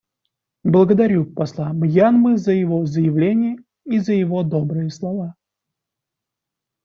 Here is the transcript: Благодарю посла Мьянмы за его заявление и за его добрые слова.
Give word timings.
Благодарю 0.63 1.25
посла 1.31 1.73
Мьянмы 1.73 2.37
за 2.37 2.53
его 2.53 2.83
заявление 2.87 3.57
и 3.85 3.99
за 3.99 4.13
его 4.13 4.41
добрые 4.41 4.89
слова. 4.89 5.35